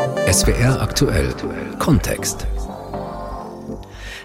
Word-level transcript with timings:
SWR 0.00 0.80
aktuell 0.80 1.34
Kontext. 1.78 2.46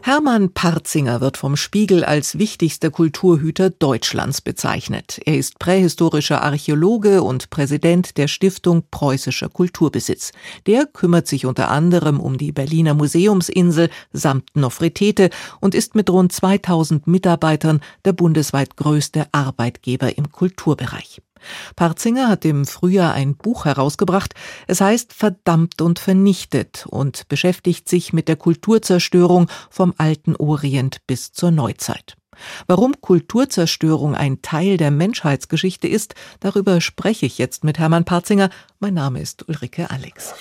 Hermann 0.04 0.54
Parzinger 0.54 1.20
wird 1.20 1.36
vom 1.36 1.58
Spiegel 1.58 2.06
als 2.06 2.38
wichtigster 2.38 2.92
Kulturhüter 2.92 3.72
Deutschlands 3.72 4.40
bezeichnet. 4.40 5.20
Er 5.26 5.36
ist 5.36 5.60
prähistorischer 5.60 6.44
Archäologe 6.44 7.24
und 7.24 7.50
Präsident 7.50 8.16
der 8.16 8.30
Stiftung 8.30 8.84
Preußischer 8.90 9.50
Kulturbesitz. 9.50 10.32
Der 10.66 10.86
kümmert 10.86 11.28
sich 11.28 11.46
unter 11.46 11.70
anderem 11.70 12.22
um 12.22 12.38
die 12.38 12.54
Berliner 12.54 12.94
Museumsinsel 12.94 13.90
samt 14.14 14.56
Nofretete 14.56 15.30
und 15.60 15.76
ist 15.76 15.94
mit 15.94 16.10
rund 16.10 16.32
2000 16.32 17.06
Mitarbeitern 17.06 17.82
der 18.06 18.14
bundesweit 18.14 18.78
größte 18.78 19.28
Arbeitgeber 19.34 20.18
im 20.18 20.32
Kulturbereich. 20.32 21.22
Parzinger 21.76 22.28
hat 22.28 22.46
im 22.46 22.66
Frühjahr 22.66 23.14
ein 23.14 23.36
Buch 23.36 23.66
herausgebracht. 23.66 24.34
Es 24.68 24.82
heißt 24.82 25.14
Verdammt 25.14 25.82
und 25.82 26.00
vernichtet 26.00 26.86
und 26.90 27.28
beschäftigt 27.28 27.90
sich 27.90 28.14
mit 28.14 28.28
der 28.28 28.36
Kulturzerstörung 28.36 29.48
vom 29.70 29.94
alten 29.98 30.36
Orient 30.36 31.06
bis 31.08 31.32
zur 31.32 31.52
Neuzeit. 31.52 32.16
Warum 32.68 33.00
Kulturzerstörung 33.00 34.16
ein 34.16 34.42
Teil 34.42 34.78
der 34.78 34.92
Menschheitsgeschichte 34.92 35.88
ist, 35.88 36.16
darüber 36.40 36.82
spreche 36.82 37.26
ich 37.26 37.38
jetzt 37.38 37.64
mit 37.64 37.80
Hermann 37.80 38.06
Parzinger. 38.06 38.50
Mein 38.80 38.94
Name 38.94 39.22
ist 39.22 39.48
Ulrike 39.48 39.90
Alex. 39.90 40.34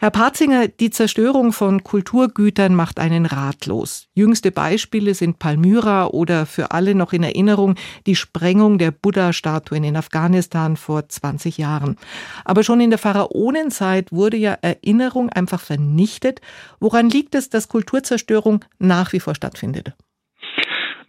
Herr 0.00 0.12
Parzinger, 0.12 0.68
die 0.68 0.90
Zerstörung 0.90 1.52
von 1.52 1.82
Kulturgütern 1.82 2.72
macht 2.72 3.00
einen 3.00 3.26
ratlos. 3.26 4.06
Jüngste 4.14 4.52
Beispiele 4.52 5.12
sind 5.12 5.40
Palmyra 5.40 6.06
oder 6.06 6.46
für 6.46 6.70
alle 6.70 6.94
noch 6.94 7.12
in 7.12 7.24
Erinnerung 7.24 7.74
die 8.06 8.14
Sprengung 8.14 8.78
der 8.78 8.92
Buddha-Statuen 8.92 9.82
in 9.82 9.96
Afghanistan 9.96 10.76
vor 10.76 11.08
20 11.08 11.58
Jahren. 11.58 11.96
Aber 12.44 12.62
schon 12.62 12.80
in 12.80 12.90
der 12.90 13.00
Pharaonenzeit 13.00 14.12
wurde 14.12 14.36
ja 14.36 14.52
Erinnerung 14.62 15.30
einfach 15.30 15.60
vernichtet. 15.60 16.42
Woran 16.78 17.10
liegt 17.10 17.34
es, 17.34 17.50
dass 17.50 17.66
Kulturzerstörung 17.66 18.64
nach 18.78 19.12
wie 19.12 19.18
vor 19.18 19.34
stattfindet? 19.34 19.94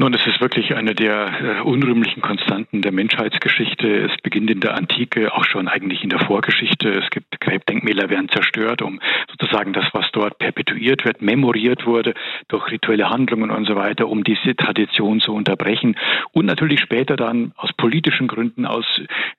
Nun, 0.02 0.14
es 0.14 0.26
ist 0.26 0.40
wirklich 0.40 0.76
eine 0.76 0.96
der 0.96 1.58
äh, 1.58 1.62
unrühmlichen 1.62 2.22
Konstanten 2.22 2.82
der 2.82 2.94
Menschheitsgeschichte. 2.94 4.06
Es 4.06 4.14
beginnt 4.24 4.50
in 4.50 4.62
der 4.62 4.76
Antike, 4.76 5.34
auch 5.34 5.44
schon 5.44 5.68
eigentlich 5.68 6.06
in 6.06 6.10
der 6.10 6.20
Vorgeschichte. 6.20 6.90
Es 6.90 7.10
gibt 7.10 7.42
Gräbdenkmäler 7.42 8.10
werden 8.10 8.30
zerstört, 8.30 8.82
um 8.82 9.02
sozusagen 9.30 9.74
das, 9.74 9.84
was 9.92 10.10
dort 10.14 10.38
perpetuiert 10.38 11.04
wird, 11.04 11.22
memoriert 11.22 11.86
wurde 11.86 12.14
durch 12.48 12.72
rituelle 12.72 13.10
Handlungen 13.10 13.52
und 13.52 13.66
so 13.66 13.76
weiter, 13.76 14.08
um 14.08 14.24
diese 14.24 14.56
Tradition 14.56 15.20
zu 15.20 15.34
unterbrechen. 15.34 15.98
Und 16.32 16.46
natürlich 16.46 16.80
später 16.80 17.18
dann 17.18 17.52
aus 17.58 17.74
politischen 17.74 18.30
Gründen, 18.30 18.66
aus 18.66 18.86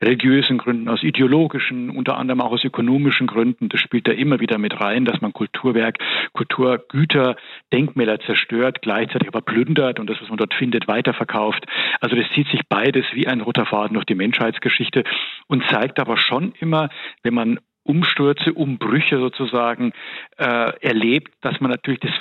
religiösen 0.03 0.59
Gründen, 0.59 0.91
aus 0.91 1.03
ideologischen, 1.03 1.89
unter 1.89 2.19
anderem 2.19 2.43
auch 2.43 2.53
aus 2.53 2.65
ökonomischen 2.65 3.29
Gründen. 3.29 3.71
Das 3.71 3.81
spielt 3.81 4.07
da 4.07 4.13
immer 4.13 4.41
wieder 4.41 4.59
mit 4.59 4.79
rein, 4.79 5.07
dass 5.07 5.23
man 5.23 5.33
Kulturwerk, 5.33 5.97
Kulturgüter, 6.35 7.37
Denkmäler 7.73 8.21
zerstört, 8.21 8.83
gleichzeitig 8.83 9.29
aber 9.29 9.41
plündert 9.41 9.99
und 9.99 10.11
das, 10.11 10.21
was 10.21 10.29
man 10.29 10.37
dort 10.37 10.50
dort 10.51 10.55
findet, 10.55 10.89
weiterverkauft. 10.89 11.65
Also 12.01 12.17
das 12.17 12.27
zieht 12.35 12.49
sich 12.49 12.61
beides 12.69 13.05
wie 13.13 13.27
ein 13.27 13.41
roter 13.41 13.67
Faden 13.67 13.95
durch 13.95 14.07
die 14.07 14.15
Menschheitsgeschichte 14.15 15.05
und 15.47 15.65
zeigt 15.71 15.99
aber 15.99 16.17
schon 16.17 16.53
immer, 16.61 16.89
wenn 17.23 17.35
man 17.35 17.61
Umstürze, 17.83 18.53
Umbrüche 18.53 19.19
sozusagen 19.19 19.93
äh, 20.37 20.73
erlebt, 20.81 21.33
dass 21.41 21.61
man 21.61 21.71
natürlich 21.71 22.01
das 22.01 22.15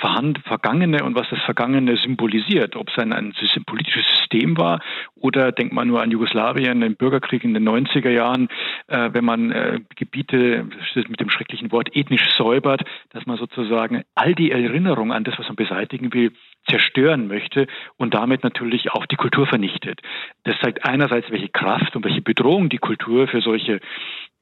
Vergangene 0.44 1.04
und 1.04 1.14
was 1.14 1.28
das 1.30 1.40
Vergangene 1.40 1.96
symbolisiert, 1.96 2.76
ob 2.76 2.88
es 2.88 2.98
ein, 2.98 3.12
ein 3.12 3.34
politisches 3.66 4.06
System 4.16 4.56
war 4.56 4.80
oder 5.16 5.52
denkt 5.52 5.72
man 5.72 5.88
nur 5.88 6.02
an 6.02 6.10
Jugoslawien, 6.10 6.80
den 6.80 6.96
Bürgerkrieg 6.96 7.44
in 7.44 7.54
den 7.54 7.68
90er 7.68 8.10
Jahren, 8.10 8.48
äh, 8.88 9.10
wenn 9.12 9.24
man 9.24 9.52
äh, 9.52 9.80
Gebiete 9.96 10.66
mit 11.08 11.20
dem 11.20 11.30
schrecklichen 11.30 11.72
Wort 11.72 11.94
ethnisch 11.94 12.26
säubert, 12.36 12.82
dass 13.10 13.26
man 13.26 13.36
sozusagen 13.36 14.02
all 14.14 14.34
die 14.34 14.50
Erinnerungen 14.50 15.12
an 15.12 15.24
das, 15.24 15.38
was 15.38 15.46
man 15.46 15.56
beseitigen 15.56 16.12
will, 16.12 16.32
zerstören 16.68 17.26
möchte 17.26 17.66
und 17.96 18.14
damit 18.14 18.44
natürlich 18.44 18.92
auch 18.92 19.06
die 19.06 19.16
Kultur 19.16 19.46
vernichtet. 19.46 20.00
Das 20.44 20.56
zeigt 20.60 20.84
einerseits, 20.84 21.30
welche 21.30 21.48
Kraft 21.48 21.96
und 21.96 22.04
welche 22.04 22.22
Bedrohung 22.22 22.68
die 22.68 22.78
Kultur 22.78 23.28
für 23.28 23.40
solche 23.40 23.80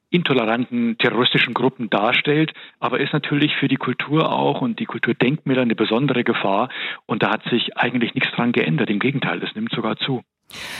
intoleranten 0.09 0.97
terroristischen 0.97 1.53
Gruppen 1.53 1.89
darstellt, 1.89 2.53
aber 2.79 2.99
ist 2.99 3.13
natürlich 3.13 3.55
für 3.55 3.67
die 3.67 3.77
Kultur 3.77 4.31
auch 4.31 4.61
und 4.61 4.79
die 4.79 4.85
Kulturdenkmäler 4.85 5.61
eine 5.61 5.75
besondere 5.75 6.23
Gefahr. 6.23 6.69
Und 7.05 7.23
da 7.23 7.31
hat 7.31 7.43
sich 7.49 7.77
eigentlich 7.77 8.15
nichts 8.15 8.31
dran 8.31 8.51
geändert. 8.51 8.89
Im 8.89 8.99
Gegenteil, 8.99 9.39
das 9.39 9.53
nimmt 9.55 9.71
sogar 9.71 9.97
zu. 9.97 10.23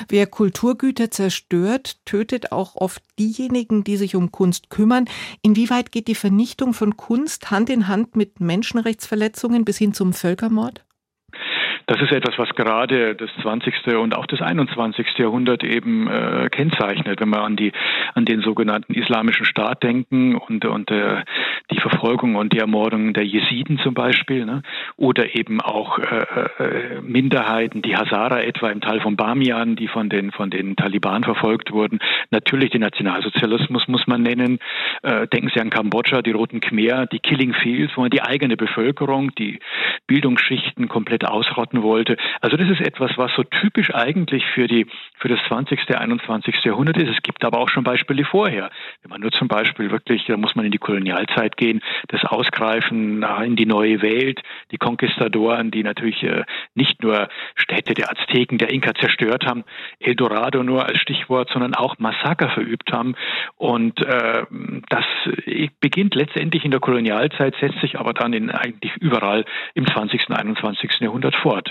Wer 0.07 0.25
Kulturgüter 0.25 1.12
zerstört, 1.12 2.03
tötet 2.06 2.51
auch 2.51 2.75
oft 2.75 3.03
diejenigen, 3.19 3.84
die 3.84 3.97
sich 3.97 4.16
um 4.16 4.31
Kunst 4.31 4.69
kümmern. 4.72 5.06
Inwieweit 5.44 5.91
geht 5.91 6.07
die 6.07 6.16
Vernichtung 6.16 6.73
von 6.73 6.97
Kunst 6.97 7.51
Hand 7.51 7.69
in 7.69 7.88
Hand 7.88 8.16
mit 8.16 8.40
Menschenrechtsverletzungen 8.40 9.66
bis 9.66 9.78
hin 9.78 9.94
zum 9.94 10.13
Völkermord? 10.13 10.84
Das 11.89 12.00
ist 12.01 12.11
etwas, 12.11 12.38
was 12.38 12.50
gerade 12.53 13.16
das 13.16 13.31
20. 13.41 13.95
und 13.97 14.16
auch 14.16 14.27
das 14.27 14.44
21. 14.44 15.07
Jahrhundert 15.17 15.63
eben 15.63 16.07
äh, 16.07 16.47
kennzeichnet, 16.51 17.19
wenn 17.19 17.29
wir 17.29 17.41
an 17.41 17.55
die 17.55 17.72
an 18.13 18.25
den 18.25 18.41
sogenannten 18.41 18.94
Islamischen 18.94 19.44
Staat 19.44 19.81
denken 19.81 20.35
und 20.35 20.66
und 20.66 20.91
äh, 20.91 21.23
die 21.72 21.79
Verfolgung 21.79 22.35
und 22.35 22.53
die 22.53 22.59
Ermordung 22.59 23.13
der 23.13 23.25
Jesiden 23.25 23.79
zum 23.79 23.95
Beispiel, 23.95 24.45
ne? 24.45 24.61
oder 24.97 25.35
eben 25.35 25.61
auch 25.61 25.97
äh, 25.97 26.03
äh, 26.59 27.01
Minderheiten, 27.01 27.81
die 27.81 27.97
Hazara 27.97 28.41
etwa 28.41 28.69
im 28.69 28.81
Teil 28.81 29.01
von 29.01 29.16
Bamian, 29.16 29.75
die 29.75 29.88
von 29.88 30.09
den 30.09 30.31
von 30.31 30.51
den 30.51 30.75
Taliban 30.75 31.23
verfolgt 31.23 31.72
wurden. 31.72 31.97
Natürlich 32.29 32.69
den 32.69 32.81
Nationalsozialismus 32.81 33.88
muss 33.88 34.05
man 34.05 34.22
nennen. 34.22 34.59
Äh, 35.01 35.25
denken 35.28 35.49
Sie 35.51 35.59
an 35.59 35.72
Kambodscha, 35.72 36.22
die 36.22 36.33
Roten 36.33 36.59
Khmer, 36.59 37.07
die 37.07 37.19
Killing 37.19 37.55
Fields, 37.55 37.94
wo 37.95 38.01
man 38.01 38.11
die 38.11 38.22
eigene 38.22 38.57
Bevölkerung, 38.57 39.33
die 39.33 39.59
Bildungsschichten 40.05 40.88
komplett 40.88 41.25
ausrotten 41.25 41.78
vertreten 41.79 41.84
wollte. 41.84 42.17
Also 42.41 42.57
das 42.57 42.69
ist 42.69 42.81
etwas, 42.81 43.12
was 43.17 43.31
so 43.35 43.44
typisch 43.44 43.94
eigentlich 43.94 44.45
für 44.53 44.67
die 44.67 44.88
für 45.17 45.28
das 45.28 45.40
20. 45.47 45.79
21. 45.95 46.63
Jahrhundert 46.63 46.97
ist. 46.97 47.09
Es 47.09 47.22
gibt 47.22 47.44
aber 47.44 47.59
auch 47.59 47.69
schon 47.69 47.84
Beispiele 47.84 48.23
vorher. 48.23 48.69
Wenn 49.01 49.09
man 49.09 49.22
nur 49.22 49.31
zum 49.31 49.47
Beispiel 49.47 49.91
wirklich, 49.91 50.25
da 50.28 50.38
muss 50.38 50.56
man 50.56 50.66
in 50.66 50.72
die 50.72 50.78
Kolonialzeit 50.78 51.57
gehen, 51.57 51.81
das 52.07 52.23
Ausgreifen 52.23 53.23
in 53.44 53.56
die 53.56 53.66
neue 53.66 54.01
Welt, 54.01 54.41
die 54.72 54.78
Konquistadoren, 54.78 55.72
die 55.72 55.84
natürlich 55.84 56.23
äh, 56.23 56.44
nicht 56.73 57.03
nur 57.03 57.28
Städte 57.56 57.94
der 57.94 58.11
Azteken, 58.11 58.57
der 58.57 58.69
Inka 58.72 58.94
zerstört 58.96 59.46
haben, 59.46 59.66
Eldorado 60.00 60.63
nur 60.63 60.85
als 60.85 61.00
Stichwort, 61.00 61.50
sondern 61.51 61.75
auch 61.75 62.00
Massaker 62.00 62.50
verübt 62.50 62.91
haben. 62.94 63.16
Und 63.57 64.00
äh, 64.01 64.46
das 64.90 65.06
beginnt 65.81 66.16
letztendlich 66.16 66.63
in 66.63 66.72
der 66.72 66.79
Kolonialzeit, 66.79 67.56
setzt 67.59 67.79
sich 67.81 68.00
aber 68.00 68.13
dann 68.13 68.34
in 68.34 68.50
eigentlich 68.51 68.96
überall 68.97 69.44
im 69.73 69.85
20. 69.85 70.29
21. 70.29 71.00
Jahrhundert 71.01 71.35
fort. 71.35 71.69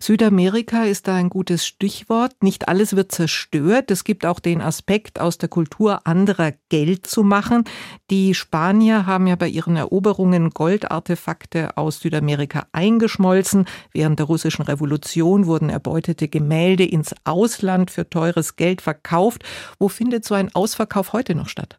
Südamerika 0.00 0.84
ist 0.84 1.08
da 1.08 1.14
ein 1.14 1.30
gutes 1.30 1.66
Stichwort. 1.66 2.42
Nicht 2.42 2.68
alles 2.68 2.96
wird 2.96 3.12
zerstört. 3.12 3.90
Es 3.90 4.04
gibt 4.04 4.26
auch 4.26 4.40
den 4.40 4.60
Aspekt, 4.60 5.20
aus 5.20 5.38
der 5.38 5.48
Kultur 5.48 6.06
anderer 6.06 6.52
Geld 6.68 7.06
zu 7.06 7.22
machen. 7.22 7.64
Die 8.10 8.34
Spanier 8.34 9.06
haben 9.06 9.26
ja 9.26 9.36
bei 9.36 9.48
ihren 9.48 9.76
Eroberungen 9.76 10.50
Goldartefakte 10.50 11.76
aus 11.76 12.00
Südamerika 12.00 12.66
eingeschmolzen. 12.72 13.66
Während 13.92 14.18
der 14.18 14.26
russischen 14.26 14.62
Revolution 14.62 15.46
wurden 15.46 15.70
erbeutete 15.70 16.28
Gemälde 16.28 16.84
ins 16.84 17.14
Ausland 17.24 17.90
für 17.90 18.08
teures 18.08 18.56
Geld 18.56 18.82
verkauft. 18.82 19.44
Wo 19.78 19.88
findet 19.88 20.24
so 20.24 20.34
ein 20.34 20.54
Ausverkauf 20.54 21.12
heute 21.12 21.34
noch 21.34 21.48
statt? 21.48 21.78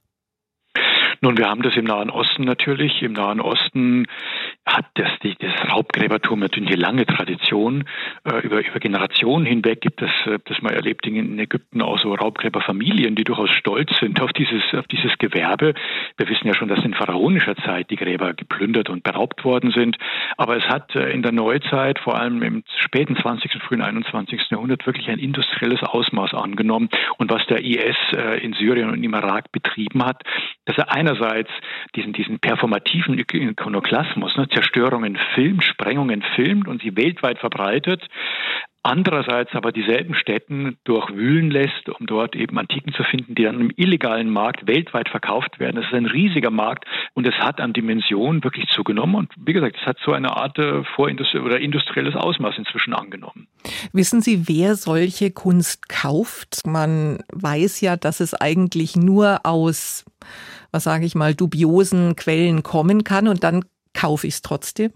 Nun, 1.23 1.37
wir 1.37 1.47
haben 1.47 1.61
das 1.61 1.77
im 1.77 1.85
Nahen 1.85 2.09
Osten 2.09 2.43
natürlich. 2.43 3.01
Im 3.01 3.13
Nahen 3.13 3.39
Osten 3.39 4.07
hat 4.66 4.85
das, 4.94 5.09
die, 5.24 5.35
das 5.35 5.51
Raubgräbertum 5.72 6.40
natürlich 6.40 6.69
eine 6.69 6.81
lange 6.81 7.06
Tradition. 7.06 7.84
Äh, 8.24 8.40
über, 8.40 8.66
über 8.66 8.79
Generationen 8.79 9.46
hinweg 9.46 9.81
gibt 9.81 10.01
es, 10.01 10.09
äh, 10.25 10.40
das 10.46 10.62
man 10.62 10.74
erlebt 10.74 11.06
in 11.06 11.38
Ägypten 11.38 11.81
auch 11.81 12.00
so 12.00 12.13
Raubgräberfamilien, 12.13 13.16
die 13.16 13.25
durchaus 13.25 13.50
stolz 13.50 13.90
sind 14.00 14.22
auf 14.22 14.31
dieses, 14.31 14.62
auf 14.73 14.88
dieses 14.88 15.18
Gewerbe. 15.18 15.73
Wir 16.18 16.29
wissen 16.29 16.47
ja 16.47 16.56
schon, 16.56 16.69
dass 16.69 16.84
in 16.85 16.93
pharaonischer 16.93 17.55
Zeit 17.58 17.90
die 17.90 17.97
Gräber 17.97 18.34
geplündert 18.34 18.90
und 18.90 19.03
beraubt 19.03 19.43
worden 19.43 19.72
sind. 19.72 19.97
Aber 20.37 20.55
es 20.55 20.64
hat 20.64 20.96
äh, 20.96 21.11
in 21.11 21.23
der 21.23 21.34
Neuzeit, 21.34 21.99
vor 21.99 22.16
allem 22.17 22.41
im 22.41 22.64
späten 22.79 23.17
20. 23.17 23.55
und 23.55 23.64
frühen 23.64 23.82
21. 23.82 24.49
Jahrhundert, 24.49 24.85
wirklich 24.85 25.09
ein 25.09 25.20
industrielles 25.20 25.84
Ausmaß 25.84 26.34
angenommen. 26.34 26.90
Und 27.17 27.32
was 27.32 27.46
der 27.47 27.64
IS 27.64 27.97
äh, 28.16 28.40
in 28.40 28.53
Syrien 28.53 28.90
und 28.90 29.03
im 29.03 29.14
Irak 29.14 29.52
betrieben 29.52 30.05
hat, 30.05 30.23
dass 30.66 30.78
er 30.78 30.91
einerseits 30.91 31.49
diesen, 31.96 32.14
diesen 32.14 32.40
performativen 32.40 33.20
Ikonoklasmus, 33.20 34.37
ne, 34.37 34.47
Zerstörungen 34.53 35.17
filmt, 35.35 35.64
Sprengungen 35.64 36.23
filmt 36.35 36.67
und 36.67 36.82
sie 36.82 36.96
weltweit 36.96 37.40
verbreitet, 37.40 38.08
andererseits 38.84 39.53
aber 39.53 39.72
dieselben 39.72 40.14
Städten 40.14 40.78
durchwühlen 40.84 41.50
lässt, 41.50 41.88
um 41.88 42.05
dort 42.05 42.35
eben 42.35 42.59
Antiken 42.59 42.94
zu 42.94 43.03
finden, 43.03 43.34
die 43.34 43.44
dann 43.44 43.59
im 43.61 43.72
illegalen 43.76 44.29
Markt 44.29 44.67
weltweit 44.67 45.08
verkauft 45.09 45.59
werden. 45.59 45.78
Das 45.78 45.85
ist 45.85 45.94
ein 45.94 46.05
riesiger 46.05 46.52
Markt 46.52 46.85
und 47.14 47.26
es 47.26 47.34
hat 47.35 47.61
an 47.61 47.72
Dimensionen 47.72 48.44
wirklich 48.44 48.67
zugenommen 48.70 49.16
und 49.16 49.32
wie 49.38 49.53
gesagt, 49.53 49.78
es 49.79 49.88
hat 49.88 49.97
so 50.05 50.11
eine 50.11 50.35
Art 50.35 50.59
äh, 50.59 50.84
Vorindustrie 50.96 51.40
oder 51.40 51.59
industrielles 51.59 52.16
Ausmaß 52.16 52.58
inzwischen 52.58 52.94
angenommen. 52.94 53.47
Wissen 53.94 54.22
Sie, 54.22 54.47
wer 54.49 54.76
solche 54.76 55.32
Kunst 55.32 55.88
kauft? 55.88 56.67
Man 56.67 57.20
weiß 57.32 57.79
ja, 57.82 57.96
dass 57.96 58.20
es 58.20 58.34
eigentlich 58.34 58.97
nur 58.97 59.46
aus 59.46 60.06
was 60.73 60.85
sage 60.85 61.06
ich 61.06 61.14
mal, 61.14 61.35
dubiosen 61.35 62.16
Quellen 62.16 62.64
kommen 62.64 63.03
kann 63.03 63.28
und 63.28 63.44
dann 63.44 63.64
kaufe 63.93 64.28
ich 64.28 64.35
es 64.35 64.41
trotzdem? 64.41 64.91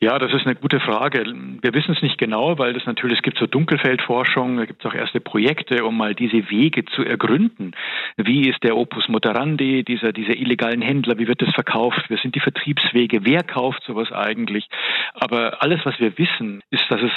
Ja, 0.00 0.20
das 0.20 0.32
ist 0.32 0.46
eine 0.46 0.54
gute 0.54 0.78
Frage. 0.78 1.24
Wir 1.60 1.74
wissen 1.74 1.92
es 1.92 2.02
nicht 2.02 2.18
genau, 2.18 2.56
weil 2.56 2.72
das 2.72 2.86
natürlich, 2.86 3.18
es 3.18 3.22
gibt 3.22 3.36
so 3.36 3.48
Dunkelfeldforschung, 3.48 4.56
da 4.56 4.64
gibt 4.64 4.84
es 4.84 4.88
auch 4.88 4.94
erste 4.94 5.18
Projekte, 5.18 5.84
um 5.84 5.96
mal 5.96 6.14
diese 6.14 6.48
Wege 6.50 6.84
zu 6.84 7.02
ergründen. 7.02 7.72
Wie 8.16 8.48
ist 8.48 8.62
der 8.62 8.76
Opus 8.76 9.08
Moderandi, 9.08 9.82
dieser, 9.82 10.12
dieser 10.12 10.36
illegalen 10.36 10.82
Händler, 10.82 11.18
wie 11.18 11.26
wird 11.26 11.42
das 11.42 11.52
verkauft? 11.52 12.04
Wer 12.06 12.18
sind 12.18 12.36
die 12.36 12.40
Vertriebswege? 12.40 13.24
Wer 13.24 13.42
kauft 13.42 13.82
sowas 13.88 14.12
eigentlich? 14.12 14.68
Aber 15.14 15.64
alles, 15.64 15.80
was 15.84 15.98
wir 15.98 16.16
wissen, 16.16 16.62
ist, 16.70 16.84
dass 16.90 17.02
es 17.02 17.12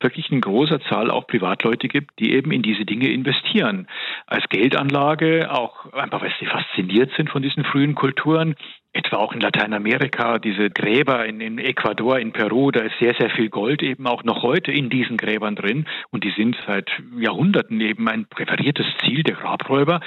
wirklich 0.00 0.28
in 0.32 0.40
großer 0.40 0.80
Zahl 0.80 1.12
auch 1.12 1.28
Privatleute 1.28 1.86
gibt, 1.86 2.18
die 2.18 2.32
eben 2.32 2.50
in 2.50 2.62
diese 2.62 2.84
Dinge 2.84 3.08
investieren. 3.08 3.86
Als 4.26 4.48
Geldanlage, 4.48 5.52
auch 5.52 5.92
einfach, 5.92 6.22
weil 6.22 6.34
sie 6.40 6.46
fasziniert 6.46 7.12
sind 7.16 7.30
von 7.30 7.42
diesen 7.42 7.62
frühen 7.62 7.94
Kulturen, 7.94 8.56
etwa 8.92 9.16
auch 9.16 9.32
in 9.32 9.40
Lateinamerika, 9.40 10.38
diese 10.38 10.70
Gräber 10.70 11.26
in, 11.26 11.40
in, 11.40 11.58
Ecuador, 11.58 12.18
in 12.18 12.32
Peru, 12.32 12.70
da 12.70 12.80
ist 12.80 12.98
sehr, 12.98 13.14
sehr 13.14 13.30
viel 13.30 13.50
Gold 13.50 13.82
eben 13.82 14.06
auch 14.06 14.24
noch 14.24 14.42
heute 14.42 14.72
in 14.72 14.88
diesen 14.90 15.16
Gräbern 15.16 15.54
drin. 15.54 15.86
Und 16.10 16.24
die 16.24 16.30
sind 16.30 16.56
seit 16.66 16.90
Jahrhunderten 17.18 17.80
eben 17.80 18.08
ein 18.08 18.26
präferiertes 18.26 18.86
Ziel 19.04 19.22
der 19.22 19.34
Grabräuber. 19.34 20.00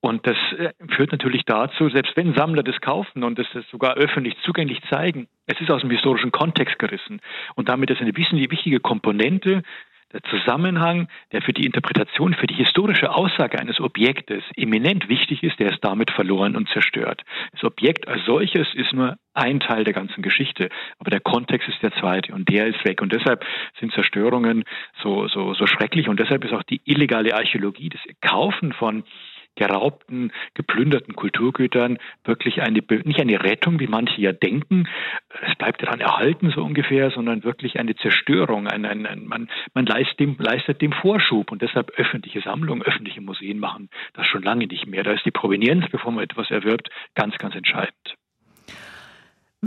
Und 0.00 0.26
das 0.26 0.36
äh, 0.58 0.72
führt 0.88 1.12
natürlich 1.12 1.44
dazu, 1.46 1.88
selbst 1.88 2.16
wenn 2.16 2.34
Sammler 2.34 2.62
das 2.62 2.80
kaufen 2.80 3.24
und 3.24 3.38
das 3.38 3.46
sogar 3.70 3.94
öffentlich 3.94 4.36
zugänglich 4.42 4.80
zeigen, 4.90 5.28
es 5.46 5.60
ist 5.60 5.70
aus 5.70 5.80
dem 5.80 5.90
historischen 5.90 6.32
Kontext 6.32 6.78
gerissen. 6.78 7.20
Und 7.54 7.68
damit 7.68 7.90
ist 7.90 8.00
eine 8.00 8.16
wichtige 8.16 8.80
Komponente 8.80 9.62
der 10.12 10.22
Zusammenhang, 10.24 11.08
der 11.32 11.42
für 11.42 11.52
die 11.52 11.66
Interpretation, 11.66 12.34
für 12.34 12.46
die 12.46 12.54
historische 12.54 13.10
Aussage 13.10 13.58
eines 13.58 13.80
Objektes 13.80 14.42
eminent 14.56 15.08
wichtig 15.08 15.42
ist, 15.42 15.58
der 15.58 15.72
ist 15.72 15.84
damit 15.84 16.10
verloren 16.10 16.56
und 16.56 16.68
zerstört. 16.68 17.22
Das 17.52 17.64
Objekt 17.64 18.06
als 18.08 18.24
solches 18.24 18.68
ist 18.74 18.92
nur 18.92 19.16
ein 19.34 19.60
Teil 19.60 19.84
der 19.84 19.92
ganzen 19.92 20.22
Geschichte, 20.22 20.68
aber 20.98 21.10
der 21.10 21.20
Kontext 21.20 21.68
ist 21.68 21.82
der 21.82 21.92
zweite 21.92 22.32
und 22.32 22.48
der 22.48 22.66
ist 22.66 22.84
weg. 22.84 23.02
Und 23.02 23.12
deshalb 23.12 23.44
sind 23.78 23.92
Zerstörungen 23.92 24.64
so, 25.02 25.28
so, 25.28 25.54
so 25.54 25.66
schrecklich 25.66 26.08
und 26.08 26.20
deshalb 26.20 26.44
ist 26.44 26.52
auch 26.52 26.62
die 26.62 26.80
illegale 26.84 27.34
Archäologie, 27.34 27.90
das 27.90 28.00
Kaufen 28.20 28.72
von 28.72 29.04
geraubten, 29.56 30.32
geplünderten 30.54 31.16
Kulturgütern 31.16 31.98
wirklich 32.24 32.62
eine, 32.62 32.80
nicht 33.04 33.20
eine 33.20 33.42
Rettung, 33.42 33.80
wie 33.80 33.86
manche 33.86 34.20
ja 34.20 34.32
denken, 34.32 34.88
es 35.42 35.56
bleibt 35.56 35.82
daran 35.82 36.00
erhalten 36.00 36.50
so 36.54 36.62
ungefähr, 36.62 37.10
sondern 37.10 37.44
wirklich 37.44 37.78
eine 37.78 37.96
Zerstörung. 37.96 38.68
Ein, 38.68 38.84
ein, 38.84 39.06
ein, 39.06 39.26
man 39.26 39.48
man 39.74 39.86
leistet, 39.86 40.20
dem, 40.20 40.36
leistet 40.38 40.80
dem 40.80 40.92
Vorschub 40.92 41.50
und 41.50 41.62
deshalb 41.62 41.90
öffentliche 41.96 42.40
Sammlungen, 42.40 42.82
öffentliche 42.82 43.20
Museen 43.20 43.58
machen 43.58 43.88
das 44.14 44.26
schon 44.26 44.42
lange 44.42 44.66
nicht 44.66 44.86
mehr. 44.86 45.02
Da 45.02 45.12
ist 45.12 45.24
die 45.24 45.30
Provenienz, 45.30 45.86
bevor 45.90 46.12
man 46.12 46.24
etwas 46.24 46.50
erwirbt, 46.50 46.88
ganz, 47.14 47.36
ganz 47.38 47.54
entscheidend. 47.54 48.16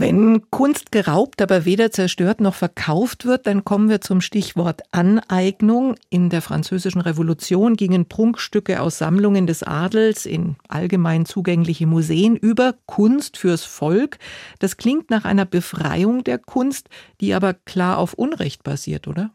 Wenn 0.00 0.50
Kunst 0.50 0.92
geraubt, 0.92 1.42
aber 1.42 1.66
weder 1.66 1.90
zerstört 1.90 2.40
noch 2.40 2.54
verkauft 2.54 3.26
wird, 3.26 3.46
dann 3.46 3.66
kommen 3.66 3.90
wir 3.90 4.00
zum 4.00 4.22
Stichwort 4.22 4.80
Aneignung. 4.92 5.94
In 6.08 6.30
der 6.30 6.40
Französischen 6.40 7.02
Revolution 7.02 7.76
gingen 7.76 8.06
Prunkstücke 8.06 8.80
aus 8.80 8.96
Sammlungen 8.96 9.46
des 9.46 9.62
Adels 9.62 10.24
in 10.24 10.56
allgemein 10.68 11.26
zugängliche 11.26 11.86
Museen 11.86 12.34
über 12.34 12.76
Kunst 12.86 13.36
fürs 13.36 13.64
Volk. 13.64 14.16
Das 14.58 14.78
klingt 14.78 15.10
nach 15.10 15.26
einer 15.26 15.44
Befreiung 15.44 16.24
der 16.24 16.38
Kunst, 16.38 16.88
die 17.20 17.34
aber 17.34 17.52
klar 17.52 17.98
auf 17.98 18.14
Unrecht 18.14 18.62
basiert, 18.62 19.06
oder? 19.06 19.32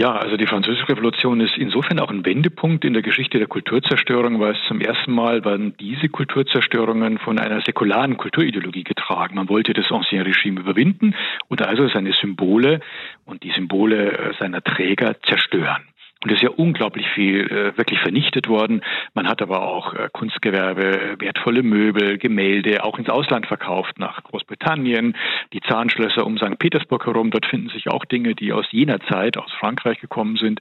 Ja, 0.00 0.12
also 0.12 0.36
die 0.36 0.46
Französische 0.46 0.88
Revolution 0.90 1.40
ist 1.40 1.58
insofern 1.58 1.98
auch 1.98 2.10
ein 2.10 2.24
Wendepunkt 2.24 2.84
in 2.84 2.92
der 2.92 3.02
Geschichte 3.02 3.38
der 3.38 3.48
Kulturzerstörung, 3.48 4.38
weil 4.38 4.52
es 4.52 4.68
zum 4.68 4.80
ersten 4.80 5.12
Mal 5.12 5.44
waren 5.44 5.76
diese 5.76 6.08
Kulturzerstörungen 6.08 7.18
von 7.18 7.36
einer 7.40 7.60
säkularen 7.62 8.16
Kulturideologie 8.16 8.84
getragen. 8.84 9.34
Man 9.34 9.48
wollte 9.48 9.72
das 9.72 9.90
Ancien 9.90 10.22
Regime 10.22 10.60
überwinden 10.60 11.16
und 11.48 11.62
also 11.62 11.88
seine 11.88 12.12
Symbole 12.12 12.78
und 13.24 13.42
die 13.42 13.50
Symbole 13.50 14.12
äh, 14.12 14.34
seiner 14.38 14.62
Träger 14.62 15.16
zerstören. 15.22 15.82
Und 16.24 16.32
es 16.32 16.38
ist 16.38 16.42
ja 16.42 16.50
unglaublich 16.50 17.06
viel 17.14 17.46
äh, 17.46 17.78
wirklich 17.78 18.00
vernichtet 18.00 18.48
worden. 18.48 18.82
Man 19.14 19.28
hat 19.28 19.40
aber 19.40 19.62
auch 19.62 19.94
äh, 19.94 20.08
Kunstgewerbe, 20.12 21.16
wertvolle 21.20 21.62
Möbel, 21.62 22.18
Gemälde 22.18 22.82
auch 22.82 22.98
ins 22.98 23.08
Ausland 23.08 23.46
verkauft, 23.46 24.00
nach 24.00 24.24
Großbritannien, 24.24 25.16
die 25.52 25.60
Zahnschlösser 25.60 26.26
um 26.26 26.36
St. 26.36 26.58
Petersburg 26.58 27.06
herum. 27.06 27.30
Dort 27.30 27.46
finden 27.46 27.68
sich 27.68 27.88
auch 27.88 28.04
Dinge, 28.04 28.34
die 28.34 28.52
aus 28.52 28.66
jener 28.72 28.98
Zeit, 29.02 29.36
aus 29.36 29.52
Frankreich 29.60 30.00
gekommen 30.00 30.36
sind, 30.36 30.60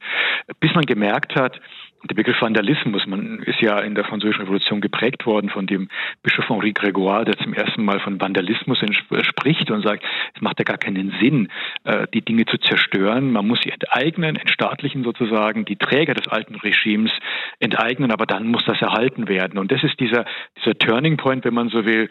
bis 0.59 0.75
man 0.75 0.85
gemerkt 0.85 1.35
hat, 1.35 1.59
der 2.03 2.15
Begriff 2.15 2.41
Vandalismus, 2.41 3.05
man 3.07 3.39
ist 3.39 3.59
ja 3.59 3.79
in 3.79 3.95
der 3.95 4.05
Französischen 4.05 4.43
Revolution 4.43 4.81
geprägt 4.81 5.25
worden 5.25 5.49
von 5.49 5.65
dem 5.65 5.89
Bischof 6.21 6.47
Henri 6.49 6.71
Grégoire, 6.71 7.25
der 7.25 7.37
zum 7.37 7.53
ersten 7.53 7.83
Mal 7.83 7.99
von 7.99 8.21
Vandalismus 8.21 8.79
spricht 9.21 9.71
und 9.71 9.81
sagt, 9.81 10.03
es 10.35 10.41
macht 10.41 10.59
ja 10.59 10.63
gar 10.63 10.77
keinen 10.77 11.13
Sinn, 11.19 11.49
äh, 11.83 12.07
die 12.13 12.21
Dinge 12.21 12.45
zu 12.45 12.57
zerstören. 12.57 13.31
Man 13.31 13.47
muss 13.47 13.61
sie 13.63 13.71
enteignen, 13.71 14.35
entstaatlichen 14.35 15.03
sozusagen, 15.03 15.65
die 15.65 15.75
Träger 15.75 16.13
des 16.13 16.27
alten 16.27 16.55
Regimes 16.55 17.11
enteignen, 17.59 18.11
aber 18.11 18.25
dann 18.25 18.47
muss 18.47 18.65
das 18.65 18.81
erhalten 18.81 19.27
werden. 19.27 19.57
Und 19.57 19.71
das 19.71 19.83
ist 19.83 19.99
dieser, 19.99 20.25
dieser 20.57 20.77
Turning 20.77 21.17
Point, 21.17 21.45
wenn 21.45 21.53
man 21.53 21.69
so 21.69 21.85
will, 21.85 22.09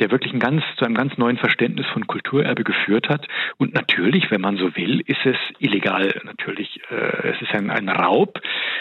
der 0.00 0.10
wirklich 0.10 0.32
ein 0.32 0.40
ganz, 0.40 0.62
zu 0.76 0.84
einem 0.84 0.94
ganz 0.94 1.16
neuen 1.16 1.38
Verständnis 1.38 1.86
von 1.92 2.06
Kulturerbe 2.06 2.64
geführt 2.64 3.08
hat. 3.08 3.26
Und 3.56 3.74
natürlich, 3.74 4.30
wenn 4.30 4.40
man 4.40 4.56
so 4.56 4.76
will, 4.76 5.00
ist 5.00 5.24
es 5.24 5.36
illegal. 5.58 6.20
Natürlich, 6.24 6.80
äh, 6.90 7.28
es 7.28 7.40
ist 7.40 7.54
ein, 7.54 7.70
ein 7.70 7.88
Raub 7.88 8.40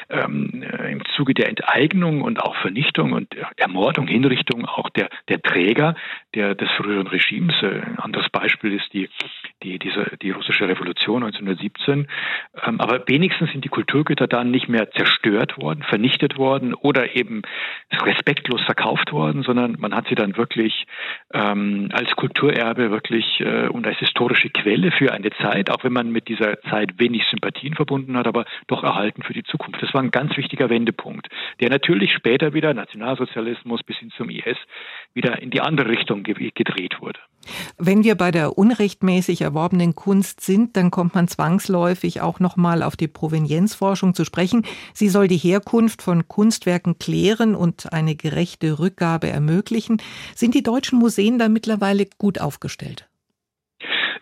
ähm, 0.10 0.64
äh, 0.64 0.92
im 0.92 1.04
Zuge 1.16 1.34
der 1.34 1.50
Enteignung 1.50 2.22
und 2.22 2.42
auch 2.42 2.56
Vernichtung 2.58 3.14
und 3.14 3.34
Ermordung, 3.58 4.08
Hinrichtung 4.08 4.66
auch 4.66 4.90
der, 4.90 5.10
der 5.30 5.42
Träger 5.42 5.96
der, 6.34 6.56
des 6.56 6.70
früheren 6.72 7.08
Regimes. 7.08 7.56
Äh, 7.62 7.82
ein 7.82 8.00
anderes 8.00 8.30
Beispiel 8.30 8.74
ist 8.74 8.94
die, 8.94 9.10
die, 9.64 9.80
diese, 9.80 10.12
die 10.22 10.32
russische 10.32 10.68
Revolution 10.68 11.24
1917. 11.24 12.08
Ähm, 12.66 12.82
aber 12.82 13.04
wenigstens 13.08 13.52
sind 13.52 13.64
die 13.64 13.70
Kulturgüter 13.70 14.28
dann 14.28 14.52
nicht 14.52 14.68
mehr 14.68 14.92
zerstört 14.92 15.58
worden, 15.58 15.84
vernichtet 15.84 16.38
worden 16.38 16.74
oder 16.74 17.16
eben 17.16 17.42
respektlos 17.92 18.62
verkauft 18.64 19.12
worden, 19.12 19.44
sondern 19.44 19.78
man 19.80 19.96
hat 19.96 20.08
sie 20.08 20.16
dann 20.16 20.38
wirklich 20.38 20.86
ähm, 21.34 21.90
als 21.92 22.12
Kulturerbe 22.16 22.92
wirklich 22.92 23.40
äh, 23.40 23.68
und 23.68 23.86
als 23.86 23.98
historische 24.00 24.50
Quelle 24.50 24.92
für 24.92 25.12
eine 25.12 25.32
Zeit, 25.42 25.70
auch 25.70 25.84
wenn 25.84 25.94
man 25.94 26.12
mit 26.12 26.28
dieser 26.28 26.62
Zeit 26.64 27.00
wenig 27.00 27.24
Sympathien 27.30 27.74
verbunden 27.74 28.18
hat, 28.18 28.28
aber 28.28 28.46
doch 28.68 28.84
erhalten 28.84 29.24
für 29.24 29.34
die 29.34 29.44
Zukunft. 29.44 29.82
Das 29.82 29.94
war 29.94 30.02
ein 30.02 30.12
ganz 30.12 30.36
wichtiger 30.38 30.70
Wendepunkt, 30.70 31.28
der 31.60 31.70
natürlich 31.70 32.14
später 32.14 32.54
wieder 32.54 32.74
Nationalsozialismus 32.74 33.84
bis 33.84 33.98
hin 33.98 34.12
zum 34.16 34.30
IS 34.30 34.58
wieder 35.16 35.42
in 35.42 35.50
die 35.50 35.62
andere 35.62 35.90
Richtung 35.90 36.24
gedreht 36.24 36.98
wurde. 37.00 37.20
Wenn 37.78 38.04
wir 38.04 38.16
bei 38.16 38.32
der 38.32 38.58
unrechtmäßig 38.58 39.42
erworbenen 39.42 39.96
Kunst 39.96 40.42
sind, 40.42 40.76
dann 40.76 40.92
kommt 40.92 41.16
man 41.16 41.28
zwangsläufig 41.28 42.22
auch 42.22 42.40
noch 42.40 42.56
mal 42.58 42.84
auf 42.84 42.96
die 42.96 43.08
Provenienzforschung 43.08 44.14
zu 44.14 44.26
sprechen. 44.26 44.66
Sie 44.94 45.10
soll 45.10 45.28
die 45.28 45.38
Herkunft 45.38 46.02
von 46.02 46.28
Kunstwerken 46.28 46.98
klären 46.98 47.56
und 47.56 47.94
eine 47.94 48.16
gerechte 48.16 48.80
Rückgabe 48.80 49.30
ermöglichen. 49.30 50.02
Sind 50.36 50.56
die 50.56 50.64
deutschen 50.64 51.00
Museen 51.00 51.38
da 51.38 51.50
mittlerweile 51.50 52.08
gut 52.18 52.42
aufgestellt? 52.42 53.08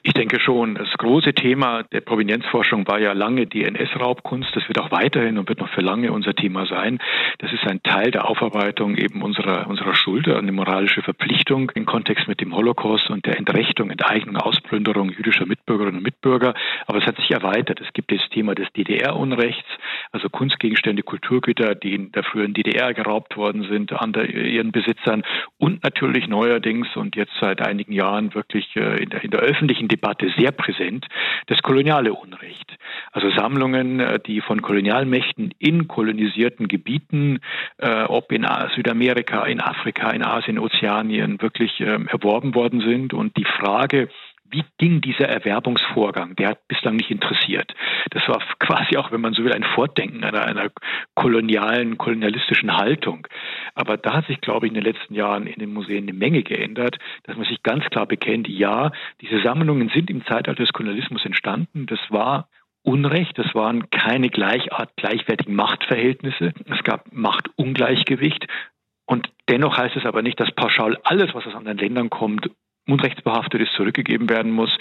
Ich 0.05 0.11
denke 0.11 0.41
schon. 0.41 0.75
Das 0.75 0.91
große 0.97 1.33
Thema 1.33 1.83
der 1.83 2.01
Provenienzforschung 2.01 2.85
war 2.89 2.99
ja 2.99 3.13
lange 3.13 3.47
die 3.47 3.63
NS-Raubkunst. 3.63 4.53
Das 4.53 4.67
wird 4.67 4.77
auch 4.77 4.91
weiterhin 4.91 5.37
und 5.37 5.47
wird 5.47 5.61
noch 5.61 5.69
für 5.69 5.79
lange 5.79 6.11
unser 6.11 6.33
Thema 6.33 6.65
sein. 6.65 6.99
Das 7.37 7.53
ist 7.53 7.65
ein 7.65 7.81
Teil 7.83 8.11
der 8.11 8.27
Aufarbeitung 8.29 8.97
eben 8.97 9.21
unserer, 9.21 9.65
unserer 9.67 9.95
Schuld, 9.95 10.27
eine 10.27 10.51
moralische 10.51 11.01
Verpflichtung 11.03 11.71
im 11.75 11.85
Kontext 11.85 12.27
mit 12.27 12.41
dem 12.41 12.53
Holocaust 12.53 13.09
und 13.09 13.25
der 13.25 13.37
Entrechtung, 13.37 13.91
Enteignung, 13.91 14.35
Ausplünderung 14.35 15.09
jüdischer 15.09 15.45
Mitbürgerinnen 15.45 15.99
und 15.99 16.03
Mitbürger. 16.03 16.53
Aber 16.85 16.97
es 16.97 17.05
hat 17.05 17.15
sich 17.15 17.31
erweitert. 17.31 17.79
Es 17.79 17.93
gibt 17.93 18.11
das 18.11 18.19
Thema 18.29 18.55
des 18.55 18.67
DDR-Unrechts, 18.73 19.69
also 20.11 20.27
Kunstgegenstände, 20.27 21.03
Kulturgüter, 21.03 21.75
die 21.75 21.95
in 21.95 22.11
der 22.11 22.23
früheren 22.23 22.53
DDR 22.53 22.93
geraubt 22.93 23.37
worden 23.37 23.63
sind 23.69 23.93
an 23.93 24.11
der, 24.11 24.29
ihren 24.29 24.73
Besitzern 24.73 25.23
und 25.57 25.81
natürlich 25.85 26.27
neuerdings 26.27 26.93
und 26.97 27.15
jetzt 27.15 27.31
seit 27.39 27.61
einigen 27.61 27.93
Jahren 27.93 28.33
wirklich 28.35 28.75
äh, 28.75 29.01
in 29.01 29.09
der, 29.09 29.23
in 29.23 29.31
der 29.31 29.39
öffentlichen 29.39 29.92
Debatte 29.93 30.31
sehr 30.37 30.51
präsent, 30.51 31.07
das 31.47 31.61
koloniale 31.61 32.13
Unrecht. 32.13 32.77
Also 33.11 33.29
Sammlungen, 33.31 33.99
äh, 33.99 34.19
die 34.19 34.41
von 34.41 34.61
Kolonialmächten 34.61 35.53
in 35.59 35.87
kolonisierten 35.87 36.67
Gebieten, 36.67 37.39
äh, 37.77 38.03
ob 38.03 38.31
in 38.31 38.47
Südamerika, 38.75 39.45
in 39.45 39.61
Afrika, 39.61 40.09
in 40.11 40.23
Asien, 40.23 40.57
Ozeanien, 40.57 41.41
wirklich 41.41 41.79
ähm, 41.79 42.07
erworben 42.07 42.55
worden 42.55 42.81
sind. 42.81 43.13
Und 43.13 43.37
die 43.37 43.45
Frage, 43.45 44.09
wie 44.49 44.63
ging 44.77 45.01
dieser 45.01 45.27
Erwerbungsvorgang? 45.27 46.35
Der 46.35 46.49
hat 46.49 46.67
bislang 46.67 46.95
nicht 46.95 47.09
interessiert. 47.09 47.73
Das 48.11 48.27
war 48.27 48.41
quasi 48.59 48.97
auch, 48.97 49.11
wenn 49.11 49.21
man 49.21 49.33
so 49.33 49.43
will, 49.43 49.53
ein 49.53 49.63
Fortdenken 49.63 50.23
einer, 50.23 50.45
einer 50.45 50.69
kolonialen, 51.15 51.97
kolonialistischen 51.97 52.75
Haltung. 52.77 53.27
Aber 53.73 53.97
da 53.97 54.13
hat 54.13 54.27
sich, 54.27 54.41
glaube 54.41 54.67
ich, 54.67 54.71
in 54.71 54.75
den 54.75 54.83
letzten 54.83 55.15
Jahren 55.15 55.47
in 55.47 55.59
den 55.59 55.73
Museen 55.73 56.03
eine 56.03 56.13
Menge 56.13 56.43
geändert, 56.43 56.97
dass 57.23 57.35
man 57.35 57.45
sich 57.45 57.63
ganz 57.63 57.85
klar 57.85 58.05
bekennt, 58.05 58.47
ja, 58.47 58.91
diese 59.21 59.41
Sammlungen 59.41 59.89
sind 59.89 60.09
im 60.09 60.25
Zeitalter 60.25 60.55
des 60.55 60.73
Kolonialismus 60.73 61.25
entstanden. 61.25 61.87
Das 61.87 61.99
war 62.09 62.47
Unrecht, 62.83 63.37
das 63.37 63.55
waren 63.55 63.89
keine 63.91 64.29
gleichart, 64.29 64.95
gleichwertigen 64.97 65.55
Machtverhältnisse. 65.55 66.53
Es 66.69 66.83
gab 66.83 67.11
Machtungleichgewicht 67.13 68.45
Und 69.05 69.29
dennoch 69.47 69.77
heißt 69.77 69.95
es 69.95 70.05
aber 70.05 70.21
nicht, 70.21 70.39
dass 70.39 70.51
pauschal 70.51 70.97
alles, 71.03 71.33
was 71.33 71.47
aus 71.47 71.55
anderen 71.55 71.77
Ländern 71.77 72.09
kommt, 72.09 72.49
unrechtsbehaftet 72.87 73.61
ist, 73.61 73.73
zurückgegeben 73.73 74.29
werden 74.29 74.51
muss, 74.51 74.75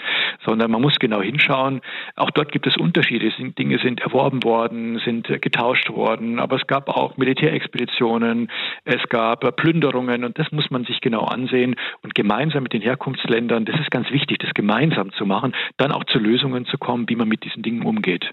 sondern 0.45 0.71
man 0.71 0.81
muss 0.81 0.99
genau 0.99 1.21
hinschauen. 1.21 1.81
Auch 2.15 2.31
dort 2.31 2.51
gibt 2.51 2.67
es 2.67 2.77
Unterschiede. 2.77 3.31
Dinge 3.57 3.79
sind 3.79 4.01
erworben 4.01 4.43
worden, 4.43 4.99
sind 5.05 5.27
getauscht 5.41 5.89
worden, 5.89 6.39
aber 6.39 6.57
es 6.57 6.67
gab 6.67 6.89
auch 6.89 7.17
Militärexpeditionen, 7.17 8.49
es 8.83 9.01
gab 9.09 9.55
Plünderungen 9.55 10.23
und 10.23 10.37
das 10.37 10.51
muss 10.51 10.69
man 10.69 10.83
sich 10.85 10.99
genau 11.01 11.25
ansehen 11.25 11.75
und 12.01 12.15
gemeinsam 12.15 12.63
mit 12.63 12.73
den 12.73 12.81
Herkunftsländern, 12.81 13.65
das 13.65 13.79
ist 13.79 13.91
ganz 13.91 14.11
wichtig, 14.11 14.39
das 14.39 14.53
gemeinsam 14.53 15.11
zu 15.13 15.25
machen, 15.25 15.53
dann 15.77 15.91
auch 15.91 16.03
zu 16.05 16.19
Lösungen 16.19 16.65
zu 16.65 16.77
kommen, 16.77 17.07
wie 17.09 17.15
man 17.15 17.27
mit 17.27 17.43
diesen 17.43 17.63
Dingen 17.63 17.83
umgeht. 17.83 18.31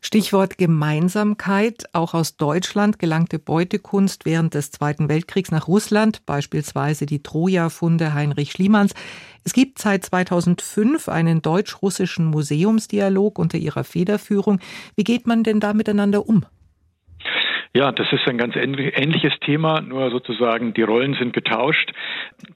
Stichwort 0.00 0.58
Gemeinsamkeit. 0.58 1.84
Auch 1.92 2.14
aus 2.14 2.36
Deutschland 2.36 2.98
gelangte 2.98 3.38
Beutekunst 3.38 4.24
während 4.24 4.54
des 4.54 4.70
Zweiten 4.70 5.08
Weltkriegs 5.08 5.50
nach 5.50 5.68
Russland, 5.68 6.24
beispielsweise 6.26 7.06
die 7.06 7.22
Troja-Funde 7.22 8.14
Heinrich 8.14 8.52
Schliemanns. 8.52 8.92
Es 9.44 9.52
gibt 9.52 9.78
seit 9.78 10.04
2005 10.04 11.08
einen 11.08 11.42
deutsch-russischen 11.42 12.26
Museumsdialog 12.26 13.38
unter 13.38 13.58
ihrer 13.58 13.84
Federführung. 13.84 14.60
Wie 14.96 15.04
geht 15.04 15.26
man 15.26 15.44
denn 15.44 15.60
da 15.60 15.72
miteinander 15.72 16.28
um? 16.28 16.44
Ja, 17.72 17.92
das 17.92 18.12
ist 18.12 18.26
ein 18.26 18.36
ganz 18.36 18.56
ähnliches 18.56 19.38
Thema, 19.40 19.80
nur 19.80 20.10
sozusagen 20.10 20.74
die 20.74 20.82
Rollen 20.82 21.14
sind 21.14 21.32
getauscht. 21.32 21.92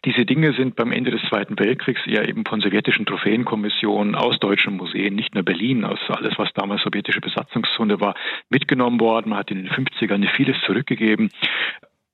Diese 0.04 0.26
Dinge 0.26 0.54
sind 0.54 0.74
beim 0.74 0.90
Ende 0.90 1.12
des 1.12 1.22
Zweiten 1.28 1.56
Weltkriegs 1.56 2.00
ja 2.06 2.24
eben 2.24 2.44
von 2.44 2.60
sowjetischen 2.60 3.06
Trophäenkommissionen 3.06 4.16
aus 4.16 4.40
deutschen 4.40 4.76
Museen, 4.76 5.14
nicht 5.14 5.36
nur 5.36 5.44
Berlin, 5.44 5.84
aus 5.84 6.00
alles, 6.08 6.36
was 6.36 6.52
damals 6.54 6.82
sowjetische 6.82 7.20
Besatzungszone 7.20 8.00
war, 8.00 8.16
mitgenommen 8.50 8.98
worden. 8.98 9.30
Man 9.30 9.38
hat 9.38 9.52
in 9.52 9.58
den 9.58 9.70
50ern 9.70 10.28
vieles 10.34 10.56
zurückgegeben 10.66 11.30